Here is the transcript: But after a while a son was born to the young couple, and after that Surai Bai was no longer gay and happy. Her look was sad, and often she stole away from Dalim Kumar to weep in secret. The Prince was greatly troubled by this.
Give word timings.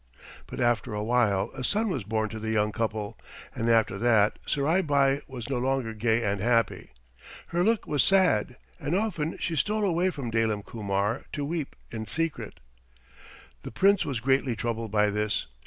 But 0.47 0.59
after 0.59 0.95
a 0.95 1.03
while 1.03 1.51
a 1.53 1.63
son 1.63 1.87
was 1.89 2.03
born 2.03 2.29
to 2.29 2.39
the 2.39 2.49
young 2.49 2.71
couple, 2.71 3.19
and 3.53 3.69
after 3.69 3.99
that 3.99 4.39
Surai 4.47 4.81
Bai 4.81 5.21
was 5.27 5.47
no 5.47 5.59
longer 5.59 5.93
gay 5.93 6.23
and 6.23 6.41
happy. 6.41 6.89
Her 7.49 7.63
look 7.63 7.85
was 7.85 8.01
sad, 8.03 8.55
and 8.79 8.95
often 8.95 9.37
she 9.37 9.55
stole 9.55 9.85
away 9.85 10.09
from 10.09 10.31
Dalim 10.31 10.63
Kumar 10.63 11.25
to 11.33 11.45
weep 11.45 11.75
in 11.91 12.07
secret. 12.07 12.59
The 13.61 13.69
Prince 13.69 14.03
was 14.03 14.21
greatly 14.21 14.55
troubled 14.55 14.89
by 14.89 15.11
this. 15.11 15.45